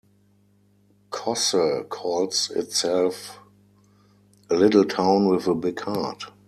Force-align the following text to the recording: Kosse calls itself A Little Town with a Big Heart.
Kosse 1.11 1.87
calls 1.87 2.49
itself 2.49 3.37
A 4.49 4.55
Little 4.55 4.83
Town 4.83 5.27
with 5.29 5.45
a 5.45 5.53
Big 5.53 5.79
Heart. 5.81 6.23